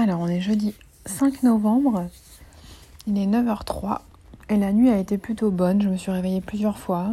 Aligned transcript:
Alors, 0.00 0.20
on 0.20 0.28
est 0.28 0.40
jeudi 0.40 0.76
5 1.06 1.42
novembre. 1.42 2.06
Il 3.08 3.18
est 3.18 3.26
9h03 3.26 3.98
et 4.48 4.56
la 4.56 4.72
nuit 4.72 4.90
a 4.90 4.96
été 4.96 5.18
plutôt 5.18 5.50
bonne. 5.50 5.82
Je 5.82 5.88
me 5.88 5.96
suis 5.96 6.12
réveillée 6.12 6.40
plusieurs 6.40 6.78
fois, 6.78 7.10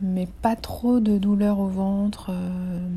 mais 0.00 0.26
pas 0.40 0.56
trop 0.56 0.98
de 0.98 1.18
douleurs 1.18 1.58
au 1.58 1.66
ventre, 1.66 2.30
euh, 2.30 2.88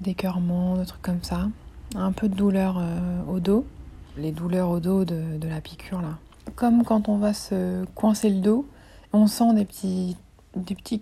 d'écœurement, 0.00 0.76
de 0.76 0.84
trucs 0.84 1.02
comme 1.02 1.22
ça. 1.22 1.46
Un 1.94 2.10
peu 2.10 2.28
de 2.28 2.34
douleur 2.34 2.78
euh, 2.80 3.22
au 3.28 3.38
dos, 3.38 3.64
les 4.16 4.32
douleurs 4.32 4.70
au 4.70 4.80
dos 4.80 5.04
de, 5.04 5.38
la 5.48 5.60
piqûre 5.60 6.02
là. 6.02 6.18
Comme 6.56 6.82
quand 6.82 7.08
on 7.08 7.18
va 7.18 7.34
se 7.34 7.84
coincer 7.94 8.30
le 8.30 8.40
dos, 8.40 8.66
on 9.12 9.28
sent 9.28 9.54
des 9.54 9.64
petits, 9.64 10.16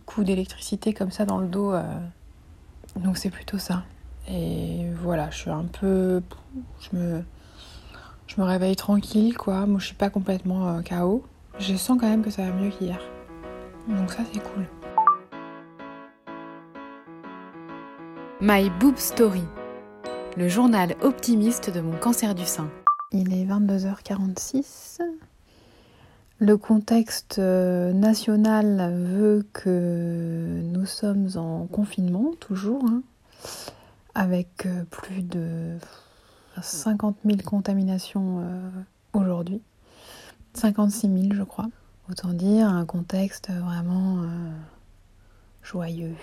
coups 0.04 0.26
d'électricité 0.26 0.92
comme 0.92 1.12
ça 1.12 1.24
dans 1.24 1.38
le 1.38 1.48
dos. 1.48 1.72
Euh. 1.72 1.82
donc 2.96 3.16
c'est 3.16 3.30
plutôt 3.30 3.56
ça. 3.56 3.84
Et 4.28 4.86
voilà, 5.02 5.30
je 5.30 5.38
suis 5.38 5.50
un 5.50 5.64
peu. 5.64 6.22
Je 6.80 6.96
me, 6.96 7.22
je 8.26 8.40
me 8.40 8.46
réveille 8.46 8.76
tranquille, 8.76 9.36
quoi. 9.36 9.66
Moi, 9.66 9.80
je 9.80 9.86
suis 9.86 9.94
pas 9.94 10.10
complètement 10.10 10.68
euh, 10.68 10.80
KO. 10.82 11.24
Je 11.58 11.74
sens 11.76 11.98
quand 12.00 12.08
même 12.08 12.22
que 12.22 12.30
ça 12.30 12.42
va 12.42 12.52
mieux 12.52 12.70
qu'hier. 12.70 13.00
Donc, 13.88 14.10
ça, 14.10 14.22
c'est 14.32 14.40
cool. 14.40 14.66
My 18.40 18.70
Boob 18.80 18.96
Story, 18.96 19.44
le 20.36 20.48
journal 20.48 20.96
optimiste 21.02 21.70
de 21.70 21.80
mon 21.80 21.96
cancer 21.96 22.34
du 22.34 22.44
sein. 22.44 22.68
Il 23.12 23.32
est 23.32 23.44
22h46. 23.44 25.00
Le 26.38 26.56
contexte 26.56 27.38
euh, 27.38 27.92
national 27.92 28.92
veut 28.96 29.46
que 29.52 30.60
nous 30.64 30.86
sommes 30.86 31.28
en 31.36 31.66
confinement, 31.66 32.32
toujours. 32.40 32.84
Hein 32.86 33.02
avec 34.14 34.66
euh, 34.66 34.84
plus 34.90 35.22
de 35.22 35.78
50 36.60 37.16
000 37.24 37.38
contaminations 37.44 38.40
euh, 38.40 38.70
aujourd'hui. 39.12 39.60
56 40.54 41.08
000 41.08 41.34
je 41.34 41.42
crois. 41.42 41.68
Autant 42.10 42.32
dire 42.32 42.68
un 42.68 42.84
contexte 42.84 43.50
vraiment 43.50 44.22
euh, 44.22 44.50
joyeux. 45.62 46.14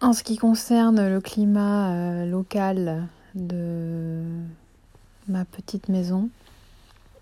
En 0.00 0.12
ce 0.12 0.22
qui 0.22 0.36
concerne 0.36 1.08
le 1.08 1.20
climat 1.20 2.24
local 2.24 3.06
de 3.34 4.22
ma 5.28 5.44
petite 5.44 5.90
maison, 5.90 6.30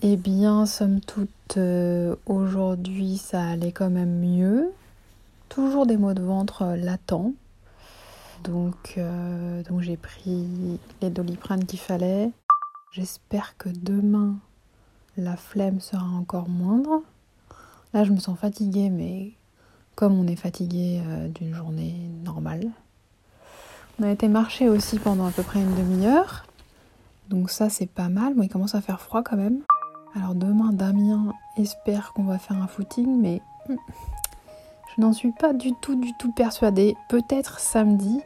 eh 0.02 0.16
bien, 0.16 0.64
somme 0.64 1.00
toute, 1.00 1.58
aujourd'hui, 2.26 3.16
ça 3.16 3.42
allait 3.42 3.72
quand 3.72 3.90
même 3.90 4.20
mieux. 4.20 4.70
Toujours 5.48 5.86
des 5.86 5.96
maux 5.96 6.14
de 6.14 6.22
ventre 6.22 6.76
latents, 6.76 7.32
donc, 8.44 8.94
euh, 8.96 9.62
donc 9.64 9.80
j'ai 9.80 9.96
pris 9.96 10.78
les 11.00 11.10
doliprane 11.10 11.64
qu'il 11.64 11.78
fallait. 11.78 12.30
J'espère 12.92 13.56
que 13.56 13.68
demain, 13.68 14.36
la 15.16 15.36
flemme 15.36 15.80
sera 15.80 16.06
encore 16.06 16.48
moindre. 16.48 17.02
Là, 17.92 18.04
je 18.04 18.12
me 18.12 18.18
sens 18.18 18.38
fatiguée, 18.38 18.90
mais 18.90 19.32
comme 19.94 20.18
on 20.18 20.26
est 20.26 20.36
fatigué 20.36 21.02
euh, 21.04 21.28
d'une 21.28 21.54
journée 21.54 21.94
normale. 22.24 22.70
On 23.98 24.04
a 24.04 24.10
été 24.10 24.28
marcher 24.28 24.68
aussi 24.68 24.98
pendant 24.98 25.26
à 25.26 25.30
peu 25.32 25.42
près 25.42 25.60
une 25.60 25.74
demi-heure. 25.74 26.46
Donc 27.28 27.50
ça, 27.50 27.68
c'est 27.68 27.90
pas 27.90 28.08
mal. 28.08 28.34
Bon, 28.34 28.42
il 28.42 28.48
commence 28.48 28.74
à 28.74 28.80
faire 28.80 29.00
froid 29.00 29.22
quand 29.22 29.36
même. 29.36 29.60
Alors 30.14 30.34
demain, 30.34 30.72
Damien 30.72 31.34
espère 31.56 32.12
qu'on 32.12 32.24
va 32.24 32.38
faire 32.38 32.56
un 32.56 32.66
footing, 32.66 33.20
mais 33.20 33.42
n'en 34.98 35.12
suis 35.12 35.32
pas 35.32 35.52
du 35.52 35.72
tout, 35.74 35.94
du 35.94 36.12
tout 36.18 36.32
persuadée. 36.32 36.96
Peut-être 37.08 37.60
samedi. 37.60 38.20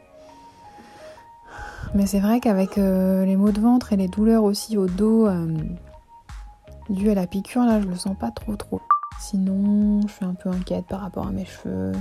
Mais 1.95 2.07
c'est 2.07 2.19
vrai 2.19 2.39
qu'avec 2.39 2.77
euh, 2.77 3.23
les 3.25 3.35
maux 3.35 3.51
de 3.51 3.61
ventre 3.61 3.93
et 3.93 3.97
les 3.97 4.07
douleurs 4.07 4.43
aussi 4.43 4.77
au 4.77 4.87
dos 4.87 5.27
euh, 5.27 5.55
dues 6.89 7.11
à 7.11 7.13
la 7.15 7.27
piqûre, 7.27 7.63
là, 7.65 7.79
je 7.79 7.87
le 7.87 7.95
sens 7.95 8.17
pas 8.17 8.31
trop 8.31 8.55
trop. 8.55 8.81
Sinon, 9.19 10.01
je 10.07 10.11
suis 10.11 10.25
un 10.25 10.33
peu 10.33 10.49
inquiète 10.49 10.85
par 10.87 11.01
rapport 11.01 11.27
à 11.27 11.31
mes 11.31 11.45
cheveux. 11.45 11.91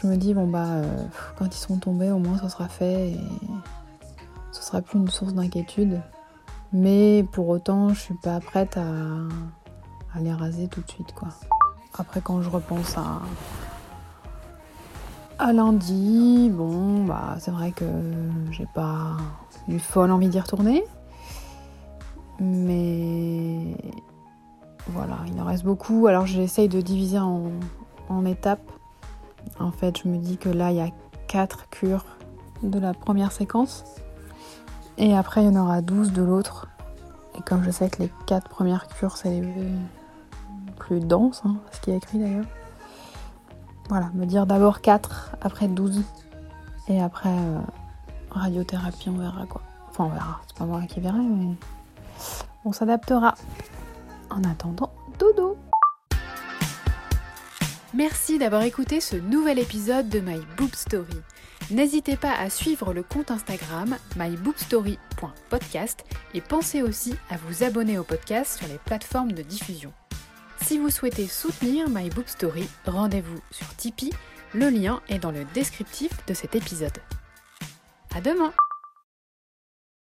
Je 0.00 0.06
me 0.06 0.16
dis, 0.16 0.32
bon 0.32 0.46
bah, 0.46 0.66
euh, 0.66 1.04
quand 1.38 1.46
ils 1.46 1.58
seront 1.58 1.76
tombés, 1.76 2.10
au 2.10 2.18
moins 2.18 2.38
ça 2.38 2.48
sera 2.48 2.68
fait 2.68 3.10
et 3.10 3.20
ce 4.50 4.62
sera 4.62 4.80
plus 4.80 4.98
une 4.98 5.08
source 5.08 5.34
d'inquiétude. 5.34 6.00
Mais 6.72 7.26
pour 7.32 7.48
autant, 7.48 7.90
je 7.90 8.00
suis 8.00 8.14
pas 8.14 8.40
prête 8.40 8.78
à, 8.78 8.86
à 10.14 10.20
les 10.20 10.32
raser 10.32 10.68
tout 10.68 10.80
de 10.80 10.88
suite, 10.88 11.12
quoi. 11.12 11.28
Après, 11.98 12.20
quand 12.20 12.40
je 12.40 12.48
repense 12.48 12.96
à, 12.96 13.20
à 15.38 15.52
lundi, 15.52 16.50
bon, 16.52 17.04
bah, 17.04 17.36
c'est 17.38 17.50
vrai 17.50 17.72
que 17.72 17.84
j'ai 18.50 18.66
pas 18.74 19.16
eu 19.68 19.78
folle 19.78 20.10
envie 20.10 20.28
d'y 20.28 20.40
retourner. 20.40 20.84
Mais 22.38 23.76
voilà, 24.88 25.18
il 25.26 25.40
en 25.40 25.44
reste 25.44 25.64
beaucoup. 25.64 26.06
Alors 26.06 26.26
j'essaye 26.26 26.68
de 26.68 26.80
diviser 26.80 27.18
en, 27.18 27.50
en, 28.08 28.24
étapes. 28.24 28.70
En 29.58 29.72
fait, 29.72 29.98
je 30.02 30.08
me 30.08 30.16
dis 30.16 30.36
que 30.36 30.48
là, 30.48 30.70
il 30.70 30.76
y 30.76 30.80
a 30.80 30.90
4 31.28 31.68
cures 31.70 32.04
de 32.62 32.78
la 32.78 32.94
première 32.94 33.32
séquence. 33.32 33.84
Et 34.96 35.14
après, 35.14 35.42
il 35.42 35.52
y 35.52 35.56
en 35.56 35.60
aura 35.60 35.80
12 35.82 36.12
de 36.12 36.22
l'autre. 36.22 36.68
Et 37.38 37.42
comme 37.42 37.62
je 37.62 37.70
sais 37.70 37.88
que 37.88 38.02
les 38.02 38.10
4 38.26 38.48
premières 38.48 38.88
cures, 38.88 39.16
c'est 39.16 39.40
les 39.40 39.72
plus 40.90 40.98
denses, 40.98 41.42
hein, 41.44 41.54
ce 41.70 41.80
qui 41.80 41.92
est 41.92 41.96
écrit 41.98 42.18
d'ailleurs. 42.18 42.46
Voilà, 43.88 44.10
me 44.14 44.26
dire 44.26 44.44
d'abord 44.44 44.80
4, 44.80 45.36
après 45.40 45.68
12. 45.68 46.02
Et 46.88 47.00
après, 47.00 47.28
euh, 47.28 47.60
radiothérapie, 48.30 49.08
on 49.08 49.18
verra 49.18 49.46
quoi. 49.46 49.62
Enfin, 49.88 50.06
on 50.06 50.08
verra. 50.08 50.40
C'est 50.48 50.56
pas 50.56 50.64
moi 50.64 50.82
qui 50.88 50.98
verrai, 50.98 51.20
mais 51.20 51.54
on 52.64 52.72
s'adaptera. 52.72 53.36
En 54.30 54.42
attendant, 54.42 54.90
dodo 55.16 55.56
Merci 57.94 58.38
d'avoir 58.38 58.62
écouté 58.62 59.00
ce 59.00 59.14
nouvel 59.14 59.60
épisode 59.60 60.08
de 60.08 60.18
My 60.18 60.40
Boob 60.56 60.74
Story. 60.74 61.18
N'hésitez 61.70 62.16
pas 62.16 62.34
à 62.34 62.50
suivre 62.50 62.92
le 62.92 63.04
compte 63.04 63.30
Instagram 63.30 63.96
myboobstory.podcast 64.16 66.04
et 66.34 66.40
pensez 66.40 66.82
aussi 66.82 67.14
à 67.30 67.36
vous 67.36 67.62
abonner 67.62 67.96
au 67.96 68.02
podcast 68.02 68.58
sur 68.58 68.66
les 68.66 68.78
plateformes 68.78 69.32
de 69.32 69.42
diffusion. 69.42 69.92
Si 70.70 70.78
vous 70.78 70.88
souhaitez 70.88 71.26
soutenir 71.26 71.88
My 71.90 72.08
Book 72.10 72.28
Story, 72.28 72.68
rendez-vous 72.86 73.40
sur 73.50 73.66
Tipeee. 73.74 74.12
Le 74.54 74.68
lien 74.68 75.02
est 75.08 75.18
dans 75.18 75.32
le 75.32 75.44
descriptif 75.52 76.12
de 76.28 76.32
cet 76.32 76.54
épisode. 76.54 76.96
À 78.14 78.20
demain! 78.20 78.52